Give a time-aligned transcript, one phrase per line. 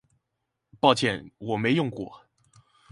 [0.79, 2.25] 抱歉我沒用過